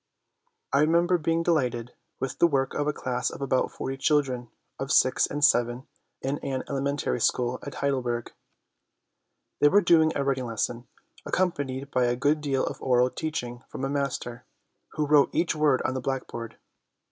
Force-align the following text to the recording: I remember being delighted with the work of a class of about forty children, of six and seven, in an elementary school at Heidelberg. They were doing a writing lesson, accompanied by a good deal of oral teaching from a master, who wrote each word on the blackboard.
I 0.73 0.79
remember 0.79 1.19
being 1.19 1.43
delighted 1.43 1.93
with 2.19 2.39
the 2.39 2.47
work 2.47 2.73
of 2.73 2.87
a 2.87 2.91
class 2.91 3.29
of 3.29 3.39
about 3.39 3.71
forty 3.71 3.97
children, 3.97 4.49
of 4.79 4.91
six 4.91 5.27
and 5.27 5.45
seven, 5.45 5.85
in 6.23 6.39
an 6.39 6.63
elementary 6.67 7.21
school 7.21 7.59
at 7.61 7.75
Heidelberg. 7.75 8.33
They 9.59 9.69
were 9.69 9.79
doing 9.81 10.11
a 10.15 10.23
writing 10.23 10.47
lesson, 10.47 10.87
accompanied 11.23 11.91
by 11.91 12.05
a 12.05 12.15
good 12.15 12.41
deal 12.41 12.65
of 12.65 12.81
oral 12.81 13.11
teaching 13.11 13.61
from 13.69 13.85
a 13.85 13.89
master, 13.89 14.43
who 14.93 15.05
wrote 15.05 15.29
each 15.35 15.53
word 15.55 15.83
on 15.83 15.93
the 15.93 16.01
blackboard. 16.01 16.57